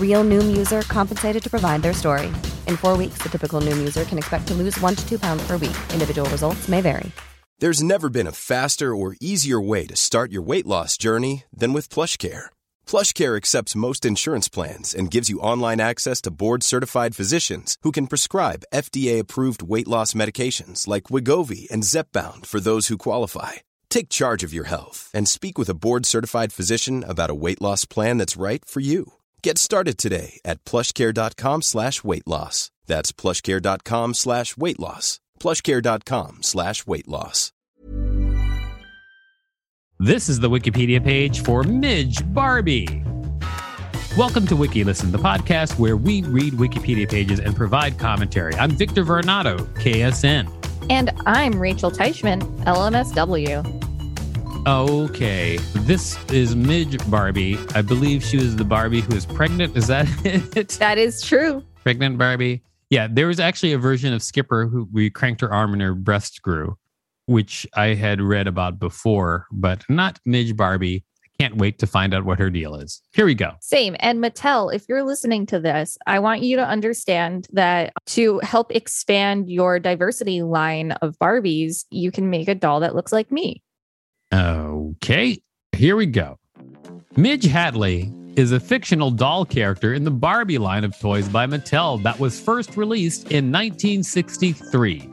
[0.00, 2.28] Real Noom user compensated to provide their story.
[2.66, 5.46] In four weeks, the typical Noom user can expect to lose one to two pounds
[5.46, 5.76] per week.
[5.92, 7.12] Individual results may vary.
[7.58, 11.72] There's never been a faster or easier way to start your weight loss journey than
[11.72, 12.46] with PlushCare.
[12.86, 18.08] PlushCare accepts most insurance plans and gives you online access to board-certified physicians who can
[18.08, 23.52] prescribe FDA-approved weight loss medications like Wegovy and Zepbound for those who qualify.
[23.88, 27.86] Take charge of your health and speak with a board-certified physician about a weight loss
[27.86, 29.14] plan that's right for you.
[29.46, 32.72] Get started today at plushcare.com slash weight loss.
[32.86, 35.20] That's plushcare.com slash weight loss.
[35.38, 37.52] plushcare.com slash weight loss.
[40.00, 43.04] This is the Wikipedia page for Midge Barbie.
[44.18, 48.56] Welcome to Wiki Listen, the podcast where we read Wikipedia pages and provide commentary.
[48.56, 50.50] I'm Victor Varnado, KSN.
[50.90, 53.85] And I'm Rachel Teichman, LMSW.
[54.66, 57.56] Okay, this is Midge Barbie.
[57.76, 59.76] I believe she was the Barbie who is pregnant.
[59.76, 60.70] Is that it?
[60.80, 61.62] That is true.
[61.84, 62.64] Pregnant Barbie.
[62.90, 65.94] Yeah, there was actually a version of Skipper who we cranked her arm and her
[65.94, 66.76] breast grew,
[67.26, 71.04] which I had read about before, but not Midge Barbie.
[71.22, 73.00] I can't wait to find out what her deal is.
[73.14, 73.52] Here we go.
[73.60, 73.94] Same.
[74.00, 78.74] And Mattel, if you're listening to this, I want you to understand that to help
[78.74, 83.62] expand your diversity line of Barbies, you can make a doll that looks like me.
[84.32, 85.40] Okay,
[85.72, 86.38] here we go.
[87.16, 92.02] Midge Hadley is a fictional doll character in the Barbie line of toys by Mattel
[92.02, 95.08] that was first released in 1963.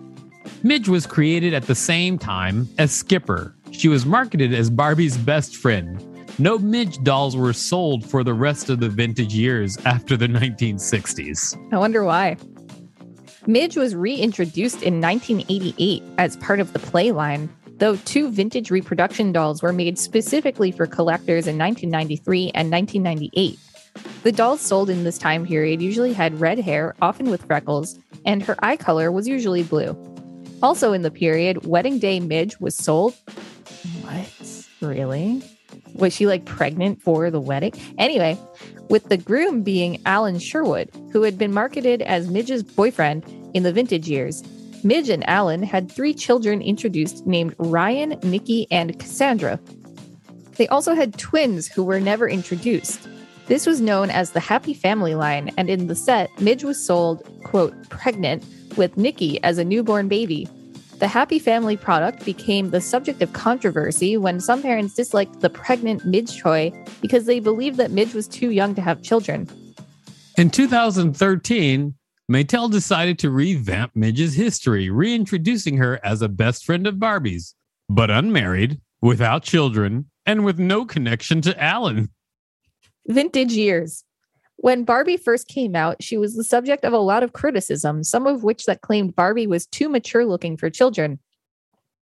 [0.64, 3.56] Midge was created at the same time as Skipper.
[3.72, 6.02] She was marketed as Barbie's best friend.
[6.40, 11.56] No Midge dolls were sold for the rest of the vintage years after the 1960s.
[11.72, 12.38] I wonder why.
[13.46, 19.32] Midge was reintroduced in 1988 as part of the Play line, though two vintage reproduction
[19.32, 23.60] dolls were made specifically for collectors in 1993 and 1998.
[24.24, 28.42] The dolls sold in this time period usually had red hair, often with freckles, and
[28.42, 29.98] her eye color was usually blue.
[30.62, 33.14] Also in the period, Wedding Day Midge was sold.
[34.02, 34.68] What?
[34.82, 35.44] Really?
[35.96, 37.74] Was she like pregnant for the wedding?
[37.98, 38.38] Anyway,
[38.90, 43.74] with the groom being Alan Sherwood, who had been marketed as Midge's boyfriend in the
[43.74, 44.42] vintage years.
[44.84, 49.60] Midge and Alan had three children introduced named Ryan, Nikki, and Cassandra.
[50.58, 53.08] They also had twins who were never introduced.
[53.48, 57.28] This was known as the Happy Family line, and in the set, Midge was sold,
[57.44, 58.46] quote, pregnant,
[58.78, 60.48] with Nikki as a newborn baby.
[61.00, 66.06] The Happy Family product became the subject of controversy when some parents disliked the pregnant
[66.06, 66.72] Midge toy
[67.02, 69.50] because they believed that Midge was too young to have children.
[70.38, 71.94] In 2013,
[72.32, 77.56] Mattel decided to revamp Midge's history, reintroducing her as a best friend of Barbie's,
[77.90, 82.10] but unmarried, without children, and with no connection to Alan.
[83.08, 84.06] Vintage years.
[84.56, 88.26] When Barbie first came out, she was the subject of a lot of criticism, some
[88.26, 91.20] of which that claimed Barbie was too mature looking for children.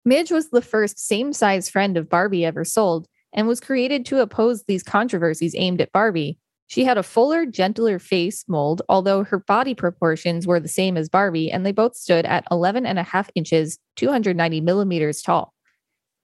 [0.04, 4.20] Midge was the first same size friend of Barbie ever sold and was created to
[4.20, 6.38] oppose these controversies aimed at Barbie.
[6.72, 11.10] She had a fuller, gentler face mold, although her body proportions were the same as
[11.10, 15.52] Barbie, and they both stood at 11 and a half inches, 290 millimeters tall.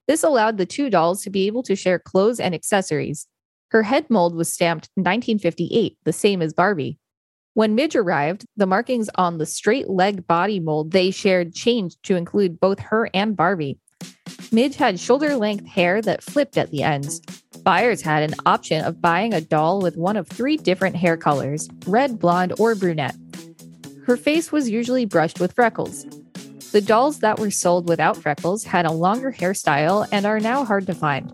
[0.07, 3.27] This allowed the two dolls to be able to share clothes and accessories.
[3.73, 6.99] Her head mold was stamped 1958, the same as Barbie.
[7.53, 12.17] When Midge arrived, the markings on the straight leg body mold they shared changed to
[12.17, 13.81] include both her and Barbie.
[14.51, 17.21] Midge had shoulder length hair that flipped at the ends.
[17.63, 21.69] Buyers had an option of buying a doll with one of three different hair colors
[21.87, 23.17] red, blonde, or brunette.
[24.07, 26.05] Her face was usually brushed with freckles.
[26.73, 30.87] The dolls that were sold without freckles had a longer hairstyle and are now hard
[30.87, 31.33] to find.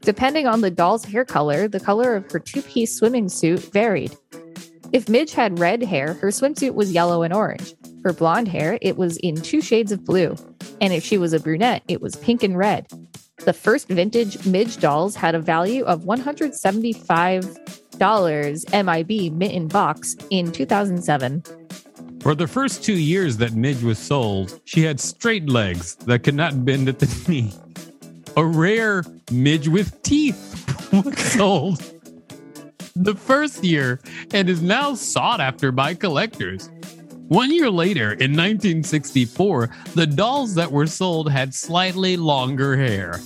[0.00, 4.16] Depending on the doll's hair color, the color of her two piece swimming suit varied.
[4.92, 7.74] If Midge had red hair, her swimsuit was yellow and orange.
[8.02, 10.34] For blonde hair, it was in two shades of blue.
[10.80, 12.86] And if she was a brunette, it was pink and red.
[13.44, 20.52] The first vintage Midge dolls had a value of $175 MIB mint in box in
[20.52, 21.42] 2007.
[22.20, 26.34] For the first two years that Midge was sold, she had straight legs that could
[26.34, 27.52] not bend at the knee.
[28.36, 31.82] A rare Midge with teeth was sold
[32.96, 34.00] the first year
[34.32, 36.70] and is now sought after by collectors.
[37.30, 43.20] One year later, in 1964, the dolls that were sold had slightly longer hair.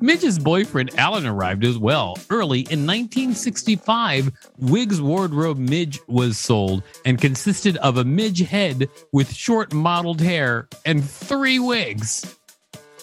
[0.00, 2.18] Midge's boyfriend Alan arrived as well.
[2.30, 9.32] Early in 1965, Wigs Wardrobe Midge was sold and consisted of a Midge head with
[9.32, 12.36] short mottled hair and three wigs.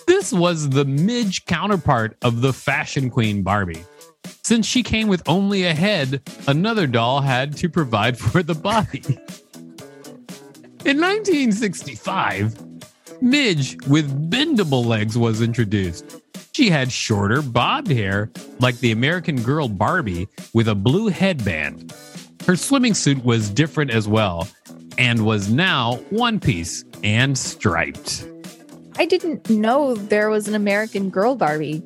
[0.06, 3.86] This was the Midge counterpart of the fashion queen Barbie.
[4.44, 9.18] Since she came with only a head, another doll had to provide for the body.
[10.84, 16.20] In 1965, Midge with bendable legs was introduced.
[16.54, 21.94] She had shorter bobbed hair, like the American Girl Barbie, with a blue headband.
[22.48, 24.48] Her swimming suit was different as well
[24.98, 28.28] and was now one piece and striped.
[28.98, 31.84] I didn't know there was an American Girl Barbie.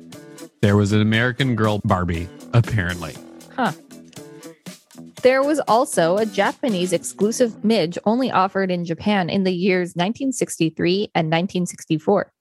[0.62, 3.14] There was an American Girl Barbie, apparently.
[3.54, 3.72] Huh.
[5.22, 11.10] There was also a Japanese exclusive Midge only offered in Japan in the years 1963
[11.14, 12.32] and 1964.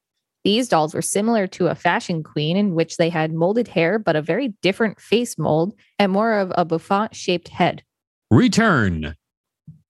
[0.44, 4.16] These dolls were similar to a fashion queen in which they had molded hair but
[4.16, 7.83] a very different face mold and more of a bouffant shaped head.
[8.30, 9.16] Return.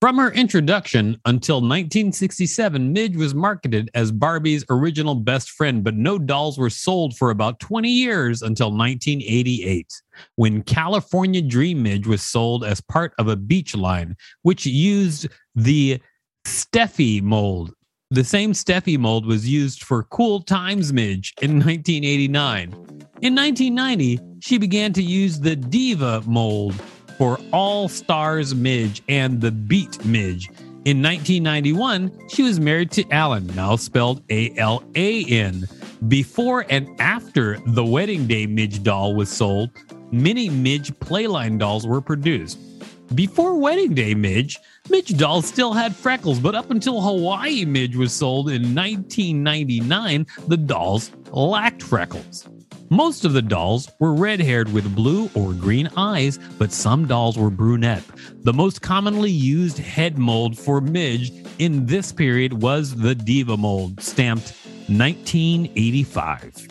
[0.06, 6.20] From her introduction until 1967, Midge was marketed as Barbie's original best friend, but no
[6.20, 10.04] dolls were sold for about 20 years until 1988,
[10.36, 16.00] when California Dream Midge was sold as part of a beach line, which used the
[16.46, 17.74] Steffi mold.
[18.12, 22.74] The same Steffi mold was used for Cool Times Midge in 1989.
[23.24, 26.80] In 1990, she began to use the Diva mold
[27.18, 30.50] for All Stars Midge and the Beat Midge.
[30.86, 35.68] In 1991, she was married to Alan, now spelled A L A N.
[36.08, 39.72] Before and after the Wedding Day Midge doll was sold,
[40.12, 42.60] many Midge Playline dolls were produced.
[43.16, 44.60] Before Wedding Day Midge,
[44.90, 50.58] Midge dolls still had freckles, but up until Hawaii Midge was sold in 1999, the
[50.58, 52.48] dolls lacked freckles.
[52.96, 57.38] Most of the dolls were red haired with blue or green eyes, but some dolls
[57.38, 58.06] were brunette.
[58.44, 64.02] The most commonly used head mold for Midge in this period was the Diva mold,
[64.02, 64.54] stamped
[64.88, 66.70] 1985.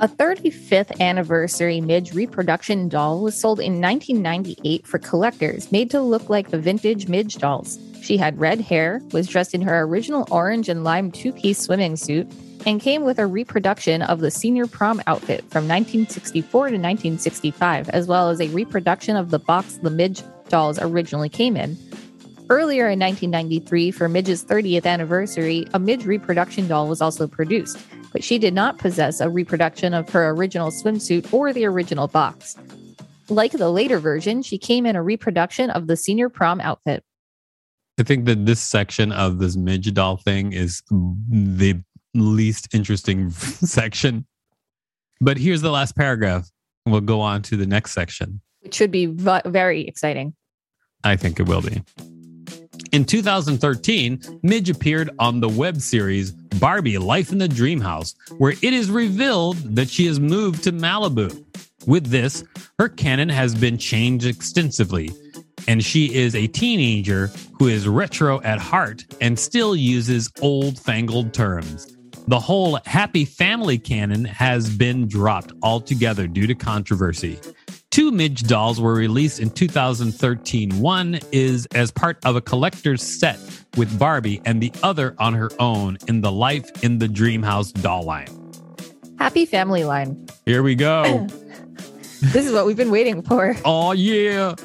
[0.00, 6.28] A 35th anniversary Midge reproduction doll was sold in 1998 for collectors, made to look
[6.28, 7.78] like the vintage Midge dolls.
[8.02, 11.94] She had red hair, was dressed in her original orange and lime two piece swimming
[11.94, 12.28] suit,
[12.66, 18.08] and came with a reproduction of the senior prom outfit from 1964 to 1965, as
[18.08, 21.78] well as a reproduction of the box the Midge dolls originally came in.
[22.50, 27.78] Earlier in 1993, for Midge's 30th anniversary, a Midge reproduction doll was also produced,
[28.12, 32.56] but she did not possess a reproduction of her original swimsuit or the original box.
[33.28, 37.04] Like the later version, she came in a reproduction of the senior prom outfit.
[37.98, 41.82] I think that this section of this Midge doll thing is the
[42.20, 44.26] least interesting section.
[45.20, 46.48] But here's the last paragraph.
[46.84, 48.40] We'll go on to the next section.
[48.62, 50.34] It should be v- very exciting.
[51.04, 51.82] I think it will be.
[52.92, 58.52] In 2013, Midge appeared on the web series Barbie Life in the Dream House, where
[58.52, 61.44] it is revealed that she has moved to Malibu.
[61.86, 62.44] With this,
[62.78, 65.10] her canon has been changed extensively,
[65.68, 71.32] and she is a teenager who is retro at heart and still uses old fangled
[71.32, 71.95] terms.
[72.28, 77.38] The whole happy family canon has been dropped altogether due to controversy.
[77.92, 80.80] Two Midge dolls were released in 2013.
[80.80, 83.38] One is as part of a collector's set
[83.76, 87.70] with Barbie, and the other on her own in the Life in the Dream House
[87.70, 88.26] doll line.
[89.20, 90.26] Happy family line.
[90.46, 91.28] Here we go.
[92.22, 93.54] this is what we've been waiting for.
[93.64, 94.56] Oh, yeah.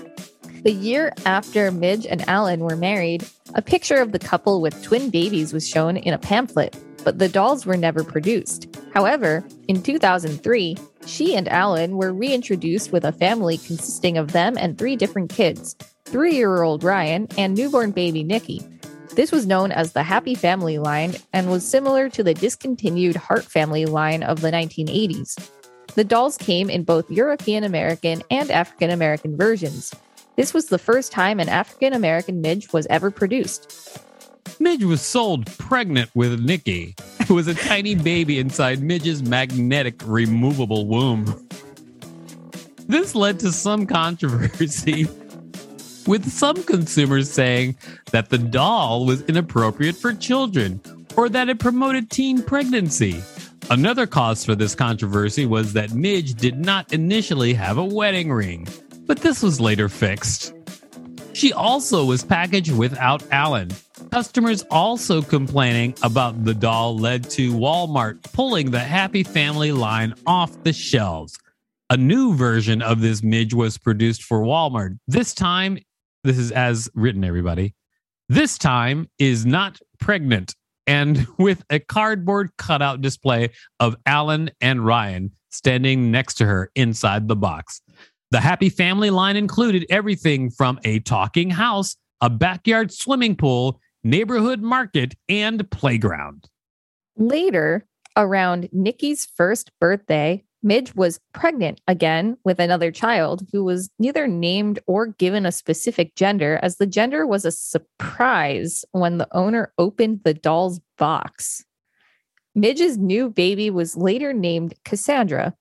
[0.64, 5.12] The year after Midge and Alan were married, a picture of the couple with twin
[5.12, 8.68] babies was shown in a pamphlet, but the dolls were never produced.
[8.94, 14.78] However, in 2003, she and Alan were reintroduced with a family consisting of them and
[14.78, 18.62] three different kids three year old Ryan and newborn baby Nikki.
[19.16, 23.46] This was known as the Happy Family line and was similar to the discontinued Heart
[23.46, 25.50] Family line of the 1980s.
[25.96, 29.94] The dolls came in both European American and African American versions.
[30.38, 34.00] This was the first time an African American Midge was ever produced.
[34.60, 36.96] Midge was sold pregnant with Nikki,
[37.28, 41.48] who was a tiny baby inside Midge's magnetic removable womb.
[42.88, 45.04] This led to some controversy,
[46.08, 47.78] with some consumers saying
[48.12, 50.82] that the doll was inappropriate for children
[51.16, 53.22] or that it promoted teen pregnancy.
[53.70, 58.68] Another cause for this controversy was that Midge did not initially have a wedding ring
[59.12, 60.54] but this was later fixed.
[61.34, 63.70] She also was packaged without Alan.
[64.12, 70.62] Customers also complaining about the doll led to Walmart pulling the Happy Family line off
[70.64, 71.40] the shelves.
[71.90, 75.00] A new version of this Midge was produced for Walmart.
[75.08, 75.78] This time,
[76.26, 77.74] this is as written, everybody.
[78.28, 85.32] This time is not pregnant and with a cardboard cutout display of Alan and Ryan
[85.52, 87.82] standing next to her inside the box.
[88.32, 94.62] The Happy Family line included everything from a talking house, a backyard swimming pool, neighborhood
[94.62, 96.50] market, and playground.
[97.18, 97.86] Later,
[98.18, 104.80] around Nikki's first birthday, Midge was pregnant again with another child who was neither named
[104.86, 110.22] or given a specific gender, as the gender was a surprise when the owner opened
[110.24, 111.64] the doll's box.
[112.54, 115.56] Midge's new baby was later named Cassandra,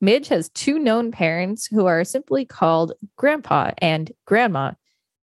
[0.00, 4.72] Midge has two known parents who are simply called Grandpa and Grandma.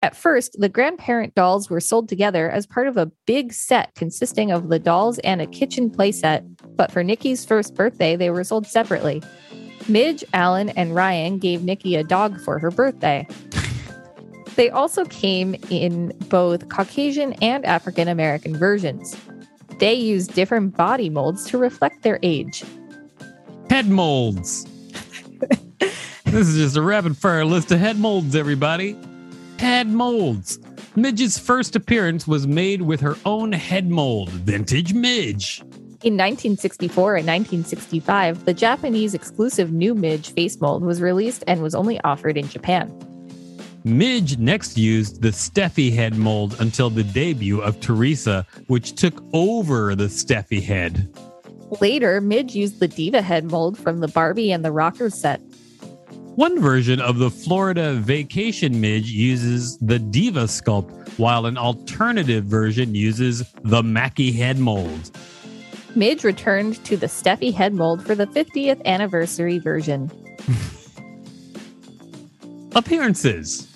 [0.01, 4.53] At first, the grandparent dolls were sold together as part of a big set consisting
[4.53, 8.67] of the dolls and a kitchen playset, but for Nikki's first birthday, they were sold
[8.67, 9.23] separately.
[9.89, 13.27] Midge, Alan, and Ryan gave Nikki a dog for her birthday.
[14.57, 19.17] They also came in both Caucasian and African American versions.
[19.79, 22.65] They used different body molds to reflect their age.
[23.71, 24.65] Head molds.
[26.25, 28.99] this is just a rapid fire list of head molds, everybody.
[29.59, 30.59] Head molds.
[30.95, 35.61] Midge's first appearance was made with her own head mold, Vintage Midge.
[36.05, 41.75] In 1964 and 1965, the Japanese exclusive new Midge face mold was released and was
[41.75, 42.93] only offered in Japan.
[43.83, 49.97] Midge next used the Steffi head mold until the debut of Teresa, which took over
[49.97, 51.13] the Steffi head.
[51.81, 55.41] Later, Midge used the Diva head mold from the Barbie and the Rocker set.
[56.39, 62.95] One version of the Florida Vacation Midge uses the Diva sculpt, while an alternative version
[62.95, 65.11] uses the Mackie head mold.
[65.97, 70.13] Midge returned to the Steffi head mold for the 50th anniversary version.
[72.77, 73.67] Appearances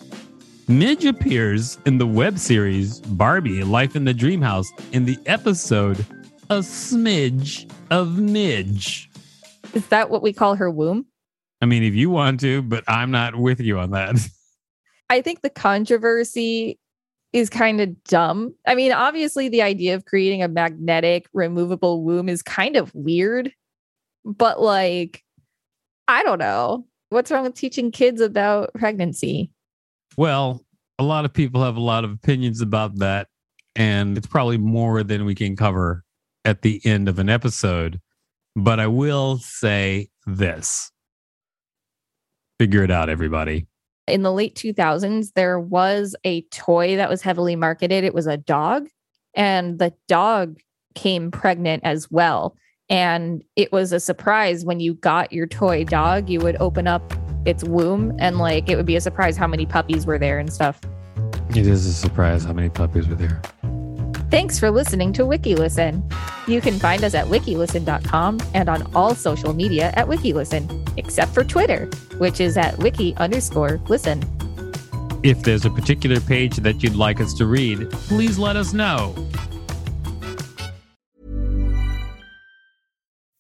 [0.69, 6.07] Midge appears in the web series Barbie Life in the Dream House in the episode
[6.49, 9.11] A Smidge of Midge.
[9.75, 11.07] Is that what we call her womb?
[11.63, 14.17] I mean, if you want to, but I'm not with you on that.
[15.11, 16.81] I think the controversy
[17.33, 18.55] is kind of dumb.
[18.67, 23.53] I mean, obviously, the idea of creating a magnetic, removable womb is kind of weird,
[24.25, 25.23] but like,
[26.09, 26.85] I don't know.
[27.11, 29.53] What's wrong with teaching kids about pregnancy?
[30.17, 30.65] Well,
[30.99, 33.29] a lot of people have a lot of opinions about that,
[33.77, 36.03] and it's probably more than we can cover
[36.45, 38.01] at the end of an episode.
[38.57, 40.91] But I will say this
[42.63, 43.67] figure it out, everybody.
[44.07, 48.05] In the late 2000s, there was a toy that was heavily marketed.
[48.05, 48.89] It was a dog,
[49.35, 50.61] and the dog
[50.95, 52.55] came pregnant as well.
[52.89, 57.13] And it was a surprise when you got your toy dog, you would open up
[57.45, 60.53] its womb and like it would be a surprise how many puppies were there and
[60.53, 60.81] stuff.
[61.51, 63.43] It is a surprise how many puppies were there.
[64.33, 66.11] Thanks for listening to WikiListen.
[66.49, 71.45] You can find us at wikilisten.com and on all social media at WikiListen, except for
[71.45, 71.85] Twitter,
[72.17, 74.23] which is at wiki underscore listen.
[75.23, 79.15] If there's a particular page that you'd like us to read, please let us know.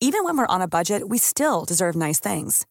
[0.03, 2.67] Even when we're on a budget, we still deserve nice things.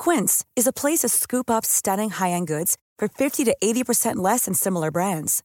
[0.00, 4.16] Quince is a place to scoop up stunning high end goods for 50 to 80%
[4.16, 5.44] less than similar brands.